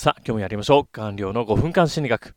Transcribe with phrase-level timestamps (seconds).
[0.00, 0.86] さあ今日もやりましょう。
[0.92, 2.36] 官僚の5分間心理学。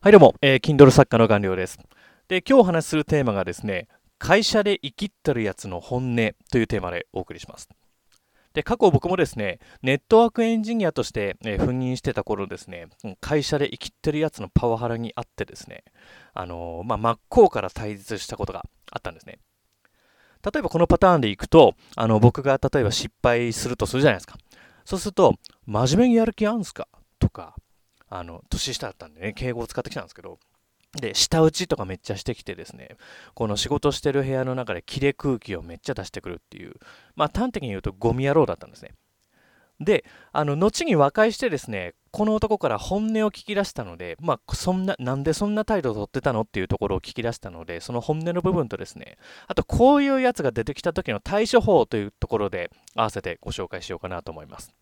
[0.00, 1.80] はいどうも、えー、Kindle 作家の官僚です。
[2.28, 3.88] で今日お話しするテーマがですね
[4.20, 7.68] 会社で生きってるやつの本音というテーマでお送りします。
[8.54, 12.88] で過去僕もですねネットワークエンジニアとして、えー、赴任してた頃ですね
[13.20, 15.84] 会社で生きってるやつのパワハラにあってですね
[16.34, 19.38] あのー、まあ、真っ向から対立したことがあったんですね。
[20.42, 24.36] 例えばこのパターンでいくとあの僕が例えば失敗するとするじゃないですか。
[24.84, 25.34] そうすると
[25.66, 26.88] 真面目にやる気あんすか？
[27.18, 27.54] とか
[28.08, 30.38] あの年下だったんでね敬語を使ってきたんですけど
[30.94, 32.96] で、舌打ちとかめっちゃしてきてですね、
[33.34, 36.74] この仕事してる部屋の中で切れ空気をめっちゃ出してくるっていう、
[37.14, 38.94] まあ端的に言うとゴミ野郎だったんですね。
[39.80, 49.16] で、あの、後に和解してですね、この男から本音を聞き出したので、まあ、そんな、なんでそんな態度をとってたのっていうところを聞き出したので、その本音の部分とですね、
[49.46, 54.74] あと、こういうやつが出てきた時の対処法というところで、合わせてご紹介しようかなと思います。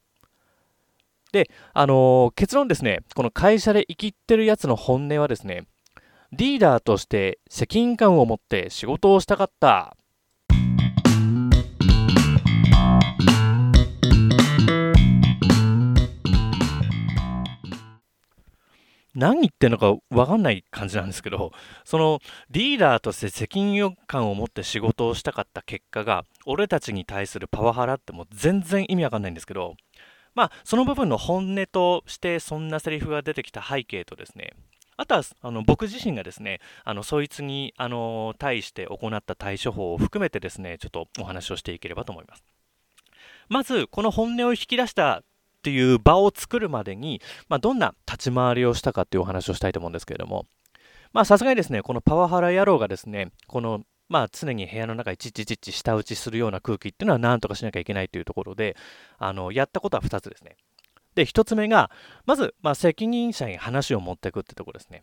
[1.30, 5.66] で、あのー、結論ですね、この会社で生きってるやつの本音はですね、
[6.30, 9.96] リーダーとして責任感を持って仕事をしたかった。
[19.14, 21.50] 何言ってんのか分かんない感じなんですけど、
[21.84, 29.76] そのリーダーとして責任感を持って仕事をしたかった結果が、俺たちに対するパワハラってもう全然意味わかんないんですけど、
[30.34, 34.52] まあ、その部分の本音としてそんなセリフが出てきた背景とですね、
[34.98, 42.44] あとはあの僕自身がですね、あのそいつにあの対して行った対処法を含めてですね、ちょっとお話をしていければと思います。
[43.48, 45.22] まず、この本音を引き出したっ
[45.62, 50.46] ていう場を作るまでに、まあ、どんな立ち回りをしたかっていうお話をしたいと思うんですけれども、
[51.12, 58.76] まさすがにですね、このパワハラ野郎がですね、このまあ、常に部屋の中にチッチチッチ舌打ちするような空気っていうのは何とかしなきゃいけないというところで、
[59.18, 60.56] あのやったことは2つですね。
[61.14, 61.90] で、1つ目が、
[62.26, 65.02] まず、まあ、責任者に話を持っていくってところですね。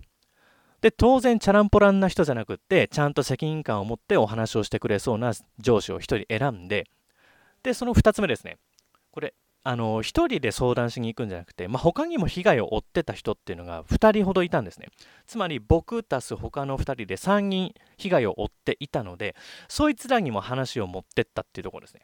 [0.81, 6.87] で、当然、チャランポランな人じゃなくって、ちゃんと責任感を持ってお話をしてくれそうな上司を1人選んで、
[7.63, 8.57] で、その2つ目ですね。
[9.11, 9.33] これ、
[9.63, 14.89] あの、1人で相談しに行くんじゃなくて、まあ、他にも被害を負ってた人っていうのが2人ほどいたんですね。
[15.25, 19.35] つまり、僕たす他の2人で3人被害を負っていたので、
[19.67, 22.03] そいつらにも話を持ってったっていうところですね。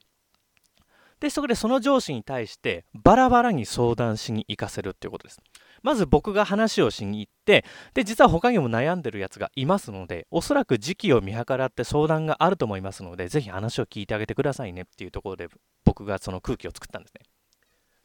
[1.22, 5.40] で、そこでその上司に対してバラバラに相談しに行かせるっていうことです。
[5.84, 15.48] まず僕が話をしに行って、で、実は他にも悩んでるやつがいますので、おそらく時期を見計らって相談があると思いますので、ぜひ話を聞いてあげてくださいねっていうところで
[15.86, 17.22] 僕がその空気を作ったんですね。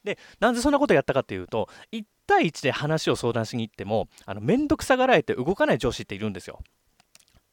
[0.05, 6.61] で、なんでそんなことやったかっていうと、1対1で話を相談しに行っても、あの、めんどくさがられて動かない上司っているんですよ。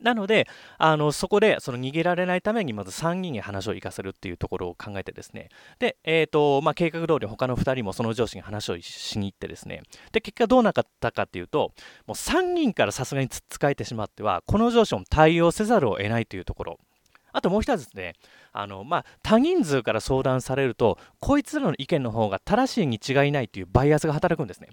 [0.03, 0.47] なので、
[0.77, 5.49] あのそこでその逃げられないために、まず3人に話を行かせるっていうところを考えてですね、
[5.79, 9.81] で、えーとまあ、計画通り他の2人もその上司に話をしに行ってですね、
[10.11, 11.71] で、結果どうなかったかっていうと、
[12.05, 16.79] もう3人からさすがにつっつかえてしまっては、この上司も対応せざるを得ないというところ。
[17.31, 18.13] あともう一つですね、
[18.51, 24.69] あのまあ、多人数から相談されると、こいつらの意見の方が正しいに違いないというバイアスが働くんですね。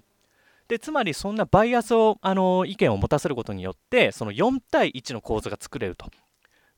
[0.71, 6.09] でつまりそんなバイアスをあの意見を持たせることによってその4対1の構図が作れると。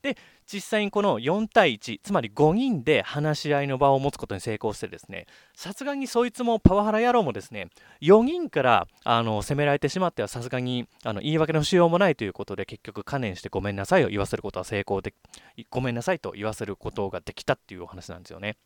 [0.02, 0.18] で
[0.52, 7.68] 実際にこの4対1つまり5人で話し合いの場を持つことに成功してですねさすがにそいつもパワハラ野郎もですね
[8.02, 15.14] 4人からあの責められてしまってはさすがにあの言い訳のしようもないということで結局可念してごめんなさいを言わせることは成功で
[15.70, 18.56] ごめんなさいと言わせることができたっていうお話なんですよね。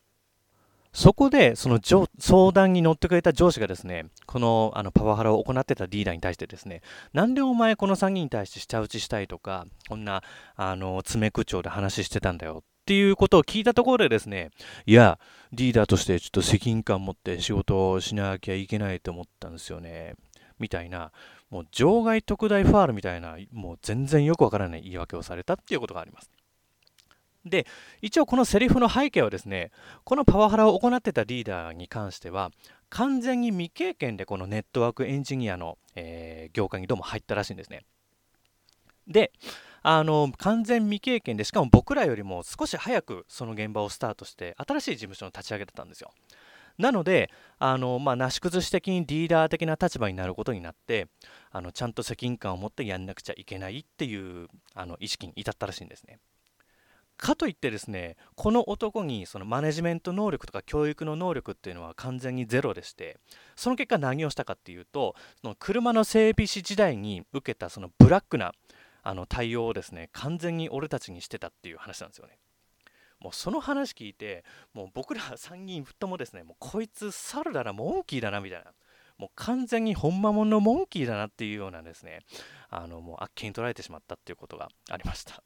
[0.92, 1.80] そこで、その
[2.18, 6.82] 相談に乗ってくれた上司がですね、このあのパワハラを行ってたリーダーに対してですね、
[7.12, 10.22] なんでお前この3人に対して下打ちしたいとか、こんな、
[10.56, 14.50] あの、爪口調で話してたんだよっていうことを聞いたところでですね、
[14.86, 15.18] いや、
[15.52, 20.14] リーダーとしてちょっと責任感持って仕事をしなきゃいけないと思ったんですよね。
[20.58, 21.12] みたいな、
[21.50, 26.30] もう場外特大ファールみたいな、もう全然よくわからない言い訳をされたっていうことがあります。
[27.44, 27.66] で、
[28.02, 29.70] 一応このセリフの背景はですね、
[30.04, 32.50] このパワハラを行ってたリーダーに関しては、
[32.90, 37.84] 完全に未経験でこのネットワークエンジニアの、えー、業界にどうも入ったらしいんですね。
[39.06, 39.32] で、
[39.82, 46.10] あの完全未経験で、しかも僕らよりも少し早くその現場をスタートして、新しい事務所を立ち上げてたんですよ。
[46.78, 51.08] なので、あのまあ、なし崩し的にリーダー的な立場になることになって、
[51.50, 56.20] あのちゃんと責任感を持ってやんなくちゃいけないっていうあの意識に至ったらしいんですね。
[57.18, 63.18] かといってですねこの男にそのマネジメント能力とか教育の能力っていうのは完全にゼロでして
[63.56, 68.52] その結果何をしたかっていうとその車の整備士時代に受けたそのブラックな
[69.02, 72.38] あの対応をですね完全に俺たちにしてたっていう話なんですよね。
[73.20, 78.72] もうその話聞いてもう僕ら3人ともですねもうこいつ猿だなモンキーだなみたいな
[79.18, 82.20] もう完全に本間もんのモンキーだなっていうようなですね
[82.70, 85.42] あのもうあっけに取られてしまったっていうことがありました。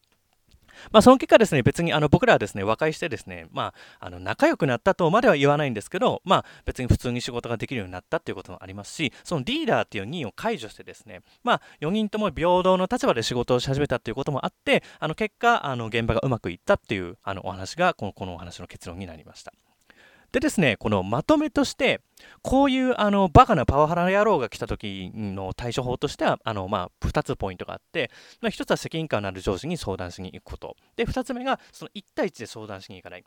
[0.91, 19.53] まあ、その結果ですね、別にあの僕らはですね、和解してですね、まあ、あの仲良くなったとまでは言わないんですけど、まあ、別に普通に仕事ができるようになったっていうこともありますし、そのリーダーっていう任を解除してですね、まあ、4人とも平等の立場で仕事をし始めたっていうこともあって、あの結果、あの現場がうまくいったっていうあのお話がこのこのお話の結論になりました。
[20.33, 22.01] でですね、このまとめとして、
[22.41, 30.77] こういうあのバカなパワハラ野郎が来た時の対処法としては、あのまあ、2つポイントがあって、まあ、1つは責任感のある上司に相談しに行くこと。
[30.97, 33.25] で、2つ目が、その1対1で相談しに行かない。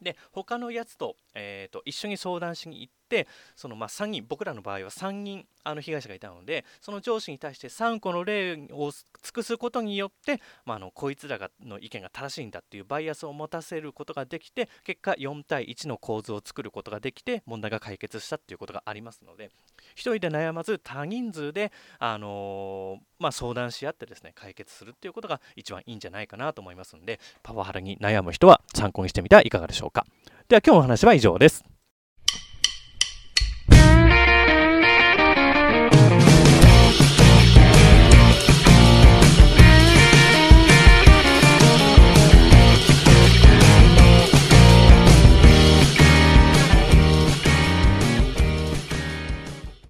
[0.00, 3.26] で、他のやつと,、えーと、一緒に相談しに行って、
[3.56, 19.50] そのまあ3人、僕らの場合は3人あの被害者がいたので、その上司に対して3個の例を尽くすことによって、まあ、あのこいつらがの意見が正しいんだっていうバイアスを持たせることができて、結果4対1の構図を作ることができて、問題が解決したっていうことがありますので、
[19.96, 30.06] 1人で悩まず多人数で、あのー、まあ、相談し合ってですね、解決するっていうことが一番いいんじゃないかなと思いますので、パワハラに悩む人は参考にしてみてはいかがでしょうか。
[30.48, 31.67] では今日の話は以上です。